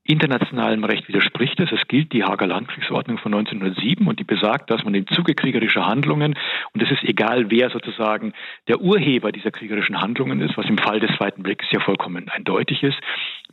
internationalem 0.05 0.85
Recht 0.85 1.09
widerspricht 1.09 1.61
es. 1.61 1.71
Es 1.73 1.87
gilt 1.87 2.13
die 2.13 2.25
Hager 2.25 2.47
Landkriegsordnung 2.47 3.19
von 3.19 3.35
1907 3.35 4.07
und 4.07 4.19
die 4.19 4.25
besagt, 4.25 4.71
dass 4.71 4.83
man 4.85 4.95
im 4.95 5.07
Zuge 5.09 5.35
kriegerischer 5.35 5.87
Handlungen, 5.87 6.35
und 6.73 6.83
es 6.83 6.91
ist 6.91 7.05
egal, 7.05 7.51
wer 7.51 7.71
sozusagen 7.71 8.33
der 8.67 8.81
Urheber 8.81 9.33
dieser 9.33 9.51
kriegerischen 9.51 10.01
Handlungen 10.01 10.41
ist, 10.41 10.57
was 10.57 10.67
im 10.67 10.79
Fall 10.79 11.01
des 11.01 11.15
Zweiten 11.17 11.45
Weltkriegs 11.45 11.73
ja 11.73 11.81
vollkommen 11.81 12.29
eindeutig 12.29 12.83
ist, 12.83 12.99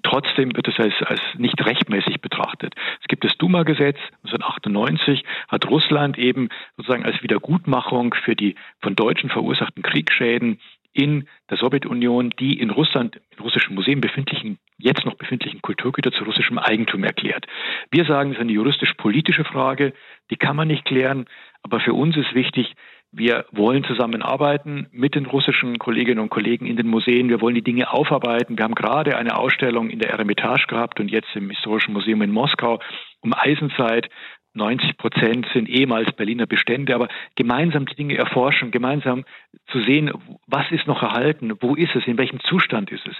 trotzdem 0.03 0.55
wird 0.55 0.67
es 0.67 0.79
als, 0.79 0.93
als 1.05 1.21
nicht 1.37 1.63
rechtmäßig 1.65 2.21
betrachtet. 2.21 2.75
Es 3.01 3.07
gibt 3.07 3.23
das 3.23 3.37
Duma-Gesetz 3.37 3.97
1998, 4.23 5.23
hat 5.47 5.69
Russland 5.69 6.17
eben 6.17 6.49
sozusagen 6.77 7.05
als 7.05 7.21
Wiedergutmachung 7.21 8.15
für 8.23 8.35
die 8.35 8.55
von 8.81 8.95
Deutschen 8.95 9.29
verursachten 9.29 9.83
Kriegsschäden 9.83 10.59
in 10.97 11.27
der 11.49 11.57
Sowjetunion 11.57 12.31
die 12.39 12.59
in 12.59 12.71
Russland, 12.71 13.21
in 13.29 13.39
russischen 13.39 13.75
Museen 13.75 14.01
befindlichen, 14.01 14.57
jetzt 14.79 15.05
noch 15.05 15.13
befindlichen 15.13 15.61
Kulturgüter 15.61 16.11
zu 16.11 16.23
russischem 16.23 16.57
Eigentum 16.57 17.03
erklärt. 17.03 17.45
Wir 17.91 18.05
sagen, 18.05 18.31
es 18.31 18.37
ist 18.37 18.41
eine 18.41 18.51
juristisch-politische 18.51 19.43
Frage, 19.43 19.93
die 20.31 20.37
kann 20.37 20.55
man 20.55 20.67
nicht 20.67 20.85
klären, 20.85 21.25
aber 21.61 21.79
für 21.79 21.93
uns 21.93 22.17
ist 22.17 22.33
wichtig, 22.33 22.73
wir 23.11 23.45
wollen 23.51 23.83
zusammenarbeiten 23.85 24.87
mit 24.91 25.15
den 25.15 25.27
russischen 25.27 25.77
Kolleginnen 25.77 26.19
und 26.19 26.29
Kollegen 26.29 26.65
in 26.65 26.75
den 26.75 26.87
Museen. 26.87 27.29
Wir 27.29 27.41
wollen 27.41 27.55
die 27.55 27.63
Dinge 27.63 27.91
aufarbeiten. 27.91 28.57
Wir 28.57 28.65
haben 28.65 28.75
gerade 28.75 29.15
eine 29.17 29.37
Ausstellung 29.37 29.89
in 29.89 29.99
der 29.99 30.09
Eremitage 30.09 30.67
gehabt 30.67 30.99
und 30.99 31.09
jetzt 31.09 31.33
im 31.35 31.49
Historischen 31.49 31.93
Museum 31.93 32.21
in 32.21 32.31
Moskau 32.31 32.79
um 33.21 33.33
Eisenzeit, 33.33 34.09
90 34.57 34.97
Prozent 34.97 35.47
sind 35.53 35.69
ehemals 35.69 36.11
Berliner 36.13 36.45
Bestände, 36.45 36.93
aber 36.93 37.07
gemeinsam 37.35 37.85
die 37.85 37.95
Dinge 37.95 38.17
erforschen, 38.17 38.71
gemeinsam 38.71 39.23
zu 39.67 39.81
sehen, 39.81 40.11
was 40.47 40.69
ist 40.71 40.87
noch 40.87 41.01
erhalten, 41.01 41.53
wo 41.61 41.75
ist 41.75 41.95
es, 41.95 42.05
in 42.07 42.17
welchem 42.17 42.39
Zustand 42.41 42.91
ist 42.91 43.07
es, 43.07 43.15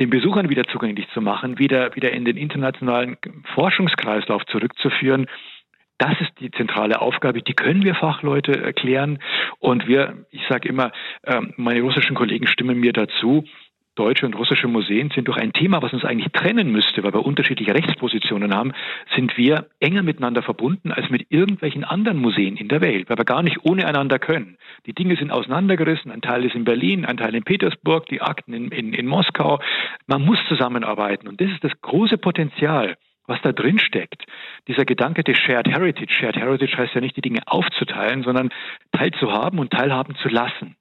den 0.00 0.10
Besuchern 0.10 0.48
wieder 0.48 0.64
zugänglich 0.64 1.06
zu 1.12 1.20
machen, 1.20 1.58
wieder, 1.58 1.94
wieder 1.94 2.12
in 2.12 2.24
den 2.24 2.36
internationalen 2.36 3.16
Forschungskreislauf 3.54 4.44
zurückzuführen. 4.46 5.26
Das 5.98 6.20
ist 6.20 6.32
die 6.40 6.50
zentrale 6.50 7.00
Aufgabe, 7.00 7.42
die 7.42 7.54
können 7.54 7.84
wir 7.84 7.94
Fachleute 7.94 8.60
erklären. 8.60 9.20
Und 9.60 9.86
wir, 9.86 10.26
ich 10.30 10.42
sage 10.48 10.68
immer, 10.68 10.90
ähm, 11.24 11.54
meine 11.56 11.82
russischen 11.82 12.16
Kollegen 12.16 12.46
stimmen 12.48 12.80
mir 12.80 12.92
dazu, 12.92 13.44
deutsche 13.94 14.26
und 14.26 14.34
russische 14.34 14.68
Museen 14.68 15.10
sind 15.14 15.28
durch 15.28 15.38
ein 15.38 15.52
Thema, 15.52 15.82
was 15.82 15.92
uns 15.92 16.04
eigentlich 16.04 16.32
trennen 16.32 16.70
müsste, 16.70 17.02
weil 17.02 17.12
wir 17.12 17.24
unterschiedliche 17.24 17.74
Rechtspositionen 17.74 18.54
haben, 18.54 18.72
sind 19.14 19.36
wir 19.36 19.66
enger 19.80 20.02
miteinander 20.02 20.42
verbunden 20.42 20.92
als 20.92 21.10
mit 21.10 21.26
irgendwelchen 21.30 21.84
anderen 21.84 22.18
Museen 22.18 22.56
in 22.56 22.68
der 22.68 22.80
Welt, 22.80 23.08
weil 23.08 23.18
wir 23.18 23.24
gar 23.24 23.42
nicht 23.42 23.64
ohne 23.64 23.86
einander 23.86 24.18
können. 24.18 24.58
Die 24.86 24.94
Dinge 24.94 25.16
sind 25.16 25.30
auseinandergerissen, 25.30 26.10
ein 26.10 26.22
Teil 26.22 26.44
ist 26.44 26.54
in 26.54 26.64
Berlin, 26.64 27.04
ein 27.04 27.16
Teil 27.16 27.34
in 27.34 27.44
Petersburg, 27.44 28.06
die 28.06 28.20
Akten 28.20 28.52
in, 28.52 28.68
in, 28.70 28.92
in 28.92 29.06
Moskau. 29.06 29.60
Man 30.06 30.22
muss 30.22 30.38
zusammenarbeiten 30.48 31.28
und 31.28 31.40
das 31.40 31.50
ist 31.50 31.64
das 31.64 31.72
große 31.80 32.18
Potenzial 32.18 32.96
was 33.26 33.40
da 33.40 33.52
drin 33.52 33.78
steckt. 33.78 34.26
Dieser 34.68 34.84
Gedanke 34.84 35.24
des 35.24 35.38
Shared 35.38 35.66
Heritage. 35.66 36.12
Shared 36.12 36.36
Heritage 36.36 36.76
heißt 36.76 36.94
ja 36.94 37.00
nicht, 37.00 37.16
die 37.16 37.22
Dinge 37.22 37.40
aufzuteilen, 37.46 38.22
sondern 38.22 38.50
teilzuhaben 38.92 39.58
und 39.58 39.70
teilhaben 39.70 40.14
zu 40.16 40.28
lassen 40.28 40.76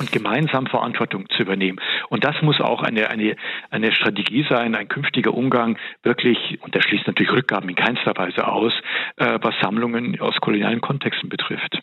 und 0.00 0.10
gemeinsam 0.10 0.66
Verantwortung 0.66 1.28
zu 1.28 1.42
übernehmen. 1.42 1.78
Und 2.08 2.24
das 2.24 2.34
muss 2.42 2.60
auch 2.60 2.82
eine, 2.82 3.10
eine, 3.10 3.36
eine 3.68 3.92
Strategie 3.92 4.46
sein, 4.48 4.74
ein 4.74 4.88
künftiger 4.88 5.34
Umgang 5.34 5.78
wirklich, 6.02 6.58
und 6.62 6.74
der 6.74 6.80
schließt 6.80 7.06
natürlich 7.06 7.32
Rückgaben 7.32 7.68
in 7.68 7.76
keinster 7.76 8.16
Weise 8.16 8.48
aus, 8.48 8.72
äh, 9.16 9.38
was 9.42 9.54
Sammlungen 9.60 10.18
aus 10.20 10.36
kolonialen 10.40 10.80
Kontexten 10.80 11.28
betrifft. 11.28 11.80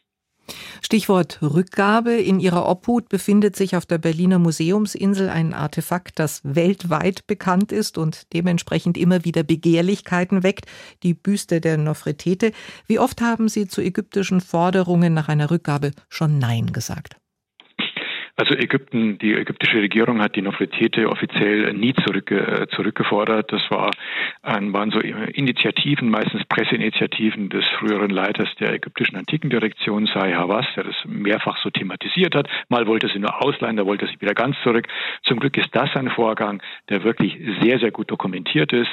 Stichwort 0.82 1.40
Rückgabe. 1.42 2.14
In 2.14 2.40
ihrer 2.40 2.68
Obhut 2.68 3.10
befindet 3.10 3.56
sich 3.56 3.76
auf 3.76 3.86
der 3.86 3.98
Berliner 3.98 4.40
Museumsinsel 4.40 5.30
ein 5.30 5.54
Artefakt, 5.54 6.20
das 6.20 6.42
weltweit 6.44 7.28
bekannt 7.28 7.72
ist 7.72 7.98
und 7.98 8.34
dementsprechend 8.34 8.98
immer 8.98 9.26
wieder 9.26 9.44
Begehrlichkeiten 9.44 10.44
weckt, 10.44 10.66
die 11.04 11.14
Büste 11.14 11.62
der 11.62 11.78
Nofretete. 11.78 12.52
Wie 12.88 13.00
oft 13.00 13.22
haben 13.22 13.48
Sie 13.50 13.68
zu 13.68 13.82
ägyptischen 13.82 14.42
Forderungen 14.42 15.14
nach 15.14 15.28
einer 15.28 15.52
Rückgabe 15.52 15.92
schon 16.10 16.40
Nein 16.40 16.72
gesagt? 16.72 17.18
Also 18.40 18.54
Ägypten, 18.54 19.18
die 19.18 19.34
ägyptische 19.34 19.82
Regierung 19.82 20.22
hat 20.22 20.36
die 20.36 20.44
Nofretete 20.44 21.10
offiziell 21.10 21.74
nie 21.74 21.94
zurück, 22.06 22.30
äh, 22.30 22.68
zurückgefordert. 22.68 23.52
Das 23.52 23.64
war, 23.72 23.90
waren 24.44 24.92
so 24.92 25.00
Initiativen, 25.00 26.12
meistens 26.12 26.46
Presseinitiativen 26.46 27.50
des 27.50 27.66
früheren 27.80 28.12
Leiters 28.12 28.48
der 28.60 28.74
ägyptischen 28.76 29.18
Antikendirektion, 29.18 30.06
Sai 30.06 30.34
Hawass, 30.34 30.68
der 30.76 30.84
das 30.84 30.96
mehrfach 31.06 31.58
so 31.64 31.72
thematisiert 31.72 32.36
hat. 32.36 32.48
Mal 32.70 32.86
wollte 32.86 33.08
sie 33.08 33.18
nur 33.18 33.44
ausleihen, 33.44 33.76
da 33.76 33.88
wollte 33.88 34.06
sie 34.06 34.22
wieder 34.22 34.36
ganz 34.36 34.56
zurück. 34.62 34.88
Zum 35.24 35.40
Glück 35.40 35.58
ist 35.58 35.76
das 35.76 35.90
ein 35.96 36.12
Vorgang, 36.12 36.62
der 36.90 37.04
wirklich 37.04 37.40
sehr, 37.64 37.80
sehr 37.80 37.90
gut 37.90 38.12
dokumentiert 38.12 38.72
ist. 38.72 38.92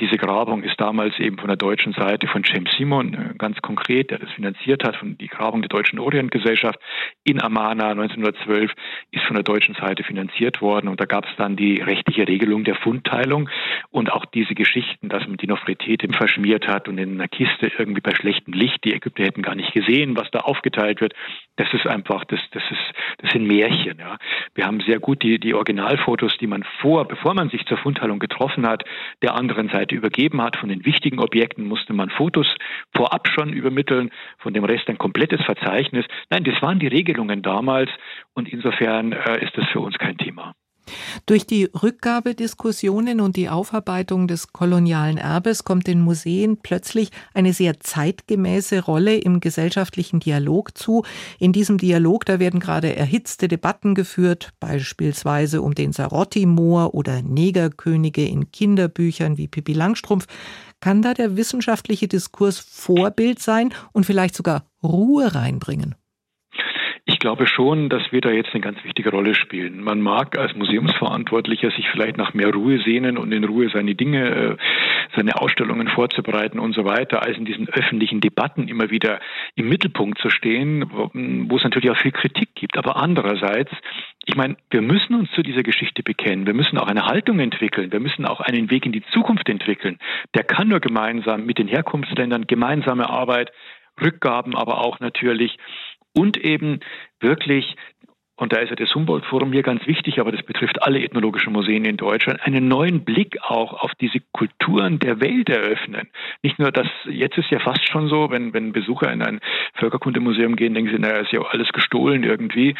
Diese 0.00 0.16
Grabung 0.16 0.62
ist 0.62 0.80
damals 0.80 1.18
eben 1.18 1.38
von 1.38 1.48
der 1.48 1.56
deutschen 1.56 1.92
Seite 1.92 2.26
von 2.26 2.42
James 2.44 2.70
Simon 2.76 3.14
äh, 3.14 3.34
ganz 3.38 3.60
konkret, 3.62 4.10
der 4.10 4.18
das 4.18 4.30
finanziert 4.32 4.84
hat, 4.84 4.96
von 4.96 5.16
die 5.18 5.28
Grabung 5.28 5.62
der 5.62 5.68
Deutschen 5.68 5.98
Orientgesellschaft 5.98 6.78
in 7.22 7.40
Amana 7.40 7.90
1912 7.90 8.72
ist 9.10 9.24
von 9.24 9.34
der 9.34 9.44
deutschen 9.44 9.74
Seite 9.74 10.02
finanziert 10.02 10.60
worden 10.60 10.88
und 10.88 11.00
da 11.00 11.04
gab 11.04 11.26
es 11.26 11.30
dann 11.36 11.56
die 11.56 11.80
rechtliche 11.80 12.26
Regelung 12.26 12.64
der 12.64 12.74
Fundteilung 12.76 13.48
und 13.90 14.10
auch 14.12 14.24
diese 14.24 14.54
Geschichten, 14.54 15.08
dass 15.08 15.26
man 15.26 15.36
die 15.36 15.46
Nofretete 15.46 16.08
verschmiert 16.12 16.66
hat 16.66 16.88
und 16.88 16.98
in 16.98 17.14
einer 17.14 17.28
Kiste 17.28 17.70
irgendwie 17.78 18.00
bei 18.00 18.14
schlechtem 18.14 18.52
Licht, 18.52 18.84
die 18.84 18.94
Ägypter 18.94 19.24
hätten 19.24 19.42
gar 19.42 19.54
nicht 19.54 19.72
gesehen, 19.72 20.16
was 20.16 20.30
da 20.30 20.40
aufgeteilt 20.40 21.00
wird. 21.00 21.14
Das 21.56 21.72
ist 21.72 21.86
einfach, 21.86 22.24
das, 22.24 22.40
das 22.50 22.62
ist, 22.70 22.94
das 23.18 23.30
sind 23.30 23.46
Märchen, 23.46 23.98
ja. 23.98 24.18
Wir 24.54 24.66
haben 24.66 24.80
sehr 24.80 24.98
gut 24.98 25.22
die, 25.22 25.38
die 25.38 25.54
Originalfotos, 25.54 26.36
die 26.38 26.46
man 26.46 26.64
vor, 26.80 27.06
bevor 27.06 27.34
man 27.34 27.48
sich 27.50 27.64
zur 27.66 27.78
Fundteilung 27.78 28.18
getroffen 28.18 28.66
hat, 28.66 28.84
der 29.22 29.34
anderen 29.34 29.68
Seite 29.68 29.83
Seite 29.84 29.94
übergeben 29.94 30.40
hat. 30.40 30.56
Von 30.56 30.68
den 30.68 30.84
wichtigen 30.84 31.20
Objekten 31.20 31.64
musste 31.66 31.92
man 31.92 32.10
Fotos 32.10 32.46
vorab 32.94 33.28
schon 33.28 33.52
übermitteln, 33.52 34.10
von 34.38 34.54
dem 34.54 34.64
Rest 34.64 34.88
ein 34.88 34.98
komplettes 34.98 35.42
Verzeichnis. 35.44 36.06
Nein, 36.30 36.44
das 36.44 36.60
waren 36.62 36.78
die 36.78 36.86
Regelungen 36.88 37.42
damals 37.42 37.90
und 38.34 38.48
insofern 38.48 39.12
äh, 39.12 39.44
ist 39.44 39.56
das 39.56 39.66
für 39.68 39.80
uns 39.80 39.98
kein 39.98 40.16
Thema. 40.16 40.54
Durch 41.26 41.46
die 41.46 41.64
Rückgabediskussionen 41.64 43.20
und 43.20 43.36
die 43.36 43.48
Aufarbeitung 43.48 44.28
des 44.28 44.52
kolonialen 44.52 45.16
Erbes 45.16 45.64
kommt 45.64 45.86
den 45.86 46.00
Museen 46.00 46.58
plötzlich 46.58 47.10
eine 47.32 47.52
sehr 47.52 47.80
zeitgemäße 47.80 48.84
Rolle 48.84 49.16
im 49.16 49.40
gesellschaftlichen 49.40 50.20
Dialog 50.20 50.76
zu. 50.76 51.04
In 51.38 51.52
diesem 51.52 51.78
Dialog, 51.78 52.24
da 52.26 52.38
werden 52.38 52.60
gerade 52.60 52.94
erhitzte 52.94 53.48
Debatten 53.48 53.94
geführt, 53.94 54.52
beispielsweise 54.60 55.62
um 55.62 55.74
den 55.74 55.92
Sarotti-Moor 55.92 56.94
oder 56.94 57.22
Negerkönige 57.22 58.24
in 58.26 58.50
Kinderbüchern 58.50 59.38
wie 59.38 59.48
Pippi 59.48 59.72
Langstrumpf. 59.72 60.26
Kann 60.80 61.00
da 61.00 61.14
der 61.14 61.36
wissenschaftliche 61.36 62.08
Diskurs 62.08 62.58
Vorbild 62.58 63.38
sein 63.38 63.72
und 63.92 64.04
vielleicht 64.04 64.34
sogar 64.34 64.66
Ruhe 64.82 65.34
reinbringen? 65.34 65.94
Glaube 67.24 67.46
schon, 67.46 67.88
dass 67.88 68.12
wir 68.12 68.20
da 68.20 68.30
jetzt 68.30 68.50
eine 68.52 68.60
ganz 68.60 68.84
wichtige 68.84 69.08
Rolle 69.08 69.34
spielen. 69.34 69.82
Man 69.82 70.02
mag 70.02 70.36
als 70.36 70.54
Museumsverantwortlicher 70.54 71.70
sich 71.70 71.88
vielleicht 71.88 72.18
nach 72.18 72.34
mehr 72.34 72.52
Ruhe 72.52 72.82
sehnen 72.84 73.16
und 73.16 73.32
in 73.32 73.44
Ruhe 73.44 73.70
seine 73.72 73.94
Dinge, 73.94 74.28
äh, 74.28 74.56
seine 75.16 75.40
Ausstellungen 75.40 75.88
vorzubereiten 75.88 76.58
und 76.58 76.74
so 76.74 76.84
weiter, 76.84 77.22
als 77.22 77.38
in 77.38 77.46
diesen 77.46 77.66
öffentlichen 77.70 78.20
Debatten 78.20 78.68
immer 78.68 78.90
wieder 78.90 79.20
im 79.54 79.70
Mittelpunkt 79.70 80.18
zu 80.18 80.28
stehen, 80.28 80.84
wo 80.92 81.56
es 81.56 81.64
natürlich 81.64 81.88
auch 81.88 81.96
viel 81.96 82.12
Kritik 82.12 82.54
gibt. 82.54 82.76
Aber 82.76 82.96
andererseits, 82.96 83.72
ich 84.26 84.36
meine, 84.36 84.58
wir 84.68 84.82
müssen 84.82 85.14
uns 85.14 85.30
zu 85.30 85.42
dieser 85.42 85.62
Geschichte 85.62 86.02
bekennen. 86.02 86.46
Wir 86.46 86.52
müssen 86.52 86.76
auch 86.76 86.88
eine 86.88 87.06
Haltung 87.06 87.38
entwickeln. 87.40 87.90
Wir 87.90 88.00
müssen 88.00 88.26
auch 88.26 88.40
einen 88.40 88.70
Weg 88.70 88.84
in 88.84 88.92
die 88.92 89.04
Zukunft 89.14 89.48
entwickeln. 89.48 89.96
Der 90.34 90.44
kann 90.44 90.68
nur 90.68 90.80
gemeinsam 90.80 91.46
mit 91.46 91.56
den 91.56 91.68
Herkunftsländern 91.68 92.46
gemeinsame 92.46 93.08
Arbeit, 93.08 93.50
Rückgaben, 94.00 94.56
aber 94.56 94.78
auch 94.84 95.00
natürlich 95.00 95.56
und 96.14 96.36
eben 96.36 96.80
wirklich 97.20 97.76
und 98.36 98.52
da 98.52 98.58
ist 98.58 98.70
ja 98.70 98.76
das 98.76 98.92
Humboldt-Forum 98.92 99.52
hier 99.52 99.62
ganz 99.62 99.86
wichtig, 99.86 100.18
aber 100.18 100.32
das 100.32 100.42
betrifft 100.42 100.82
alle 100.82 101.00
ethnologischen 101.00 101.52
Museen 101.52 101.84
in 101.84 101.96
Deutschland, 101.96 102.44
einen 102.44 102.66
neuen 102.66 103.04
Blick 103.04 103.36
auch 103.42 103.74
auf 103.74 103.92
diese 104.00 104.18
Kulturen 104.32 104.98
der 104.98 105.20
Welt 105.20 105.48
eröffnen. 105.48 106.08
Nicht 106.42 106.58
nur 106.58 106.72
das, 106.72 106.88
jetzt 107.08 107.38
ist 107.38 107.50
ja 107.50 107.60
fast 107.60 107.88
schon 107.88 108.08
so, 108.08 108.30
wenn, 108.30 108.52
wenn 108.52 108.72
Besucher 108.72 109.12
in 109.12 109.22
ein 109.22 109.40
Völkerkundemuseum 109.74 110.56
gehen, 110.56 110.74
denken 110.74 110.90
sie, 110.90 110.98
naja, 110.98 111.18
ist 111.18 111.30
ja 111.30 111.42
alles 111.42 111.68
gestohlen 111.68 112.24
irgendwie 112.24 112.74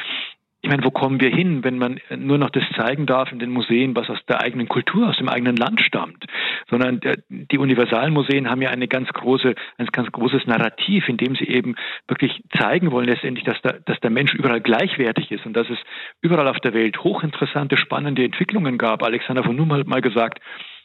ich 0.64 0.70
meine, 0.70 0.82
wo 0.82 0.90
kommen 0.90 1.20
wir 1.20 1.28
hin, 1.28 1.62
wenn 1.62 1.76
man 1.76 2.00
nur 2.16 2.38
noch 2.38 2.48
das 2.48 2.64
zeigen 2.74 3.04
darf 3.04 3.30
in 3.30 3.38
den 3.38 3.50
Museen, 3.50 3.94
was 3.94 4.08
aus 4.08 4.18
der 4.26 4.40
eigenen 4.40 4.66
Kultur, 4.66 5.10
aus 5.10 5.18
dem 5.18 5.28
eigenen 5.28 5.56
Land 5.56 5.82
stammt? 5.82 6.24
Sondern 6.70 7.00
der, 7.00 7.18
die 7.28 7.58
Universalmuseen 7.58 8.48
haben 8.48 8.62
ja 8.62 8.70
eine 8.70 8.88
ganz 8.88 9.10
große, 9.10 9.54
ein 9.76 9.86
ganz 9.92 10.10
großes 10.10 10.46
Narrativ, 10.46 11.06
in 11.06 11.18
dem 11.18 11.36
sie 11.36 11.46
eben 11.48 11.74
wirklich 12.08 12.42
zeigen 12.58 12.92
wollen 12.92 13.06
letztendlich, 13.06 13.44
dass 13.44 13.60
der, 13.60 13.80
dass 13.84 14.00
der 14.00 14.08
Mensch 14.08 14.32
überall 14.32 14.62
gleichwertig 14.62 15.30
ist 15.30 15.44
und 15.44 15.52
dass 15.52 15.68
es 15.68 15.76
überall 16.22 16.48
auf 16.48 16.60
der 16.60 16.72
Welt 16.72 16.98
hochinteressante, 17.04 17.76
spannende 17.76 18.24
Entwicklungen 18.24 18.78
gab. 18.78 19.02
Alexander 19.02 19.44
von 19.44 19.56
Num 19.56 19.70
hat 19.70 19.86
mal 19.86 20.00
gesagt, 20.00 20.40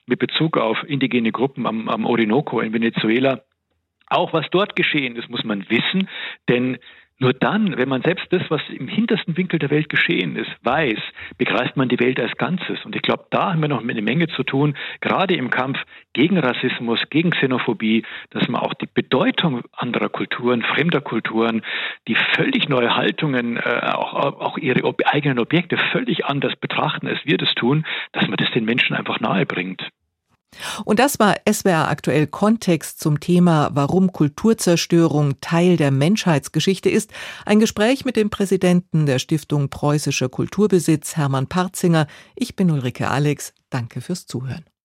mit 0.08 0.20
Bezug 0.20 0.58
auf 0.58 0.84
indigene 0.88 1.32
Gruppen 1.32 1.66
am, 1.66 1.88
am 1.88 2.06
Orinoco 2.06 2.60
in 2.60 2.74
Venezuela, 2.74 3.44
auch 4.08 4.34
was 4.34 4.46
dort 4.52 4.76
geschehen 4.76 5.16
ist, 5.16 5.30
muss 5.30 5.46
man 5.46 5.70
wissen, 5.70 6.10
denn 6.50 6.80
nur 7.20 7.34
dann, 7.34 7.78
wenn 7.78 7.90
man 7.90 8.02
selbst 8.02 8.32
das, 8.32 8.42
was 8.50 8.62
im 8.70 8.88
hintersten 8.88 9.36
Winkel 9.36 9.60
der 9.60 9.70
Welt 9.70 9.90
geschehen 9.90 10.38
ist, 10.38 10.52
weiß, 10.64 11.00
begreift 11.38 11.76
man 11.76 11.90
die 11.90 12.00
Welt 12.00 12.20
als 12.20 12.36
Ganzes. 12.38 12.84
Und 12.86 12.96
ich 12.96 13.02
glaube, 13.02 13.26
da 13.30 13.52
haben 13.52 13.62
wir 13.62 13.68
noch 13.68 13.84
eine 13.84 14.02
Menge 14.02 14.28
zu 14.30 14.44
tun, 14.44 14.76
gerade 15.02 15.36
im 15.36 15.50
Kampf 15.50 15.78
gegen 16.14 16.38
Rassismus, 16.38 17.02
gegen 17.10 17.32
Xenophobie, 17.32 18.04
dass 18.30 18.48
man 18.48 18.62
auch 18.62 18.74
die 18.74 18.88
Bedeutung 18.92 19.62
anderer 19.74 20.10
Kulturen, 20.10 20.62
fremder 20.62 21.02
Kulturen, 21.02 21.62
die 22.08 22.16
völlig 22.36 22.70
neue 22.70 22.96
Haltungen, 22.96 23.58
äh, 23.58 23.82
auch, 23.94 24.14
auch 24.14 24.58
ihre 24.58 24.86
ob 24.86 25.02
eigenen 25.06 25.40
Objekte 25.40 25.78
völlig 25.92 26.26
anders 26.26 26.56
betrachten, 26.56 27.08
als 27.08 27.20
wir 27.26 27.38
das 27.38 27.54
tun, 27.56 27.86
dass 28.14 28.28
man 28.28 28.38
das 28.38 28.50
den 28.52 28.64
Menschen 28.64 28.96
einfach 28.96 29.20
nahe 29.20 29.46
bringt. 29.46 29.90
Und 30.86 31.00
das 31.00 31.20
war 31.20 31.36
SWR 31.50 31.90
aktuell 31.90 32.28
Kontext 32.28 33.00
zum 33.00 33.20
Thema, 33.20 33.70
warum 33.74 34.12
Kulturzerstörung 34.12 35.40
Teil 35.42 35.78
der 35.78 35.92
Menschheitsgeschichte 35.92 36.90
ist. 36.90 37.12
Ein 37.46 37.60
Gespräch 37.60 38.06
mit 38.06 38.16
dem 38.16 38.30
Präsidenten 38.30 39.06
der 39.06 39.20
Stiftung 39.20 39.70
Preußischer 39.70 40.30
Kulturbesitz, 40.30 41.16
Hermann 41.16 41.48
Parzinger. 41.48 42.08
Ich 42.36 42.56
bin 42.56 42.72
Ulrike 42.72 43.10
Alex. 43.10 43.54
Danke 43.70 44.02
fürs 44.02 44.26
Zuhören. 44.26 44.70